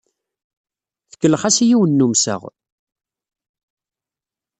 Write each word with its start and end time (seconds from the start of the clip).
Tkellex-as 1.11 1.57
i 1.59 1.65
yiwen 1.69 1.91
n 2.03 2.05
wemsaɣ. 2.05 2.41